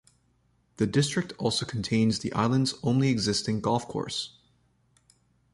[0.77, 4.35] The district also contains the island's only existing golf course.